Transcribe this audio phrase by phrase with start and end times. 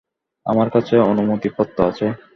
[0.45, 2.05] আমার কাছে অনুমতিপত্র আছে।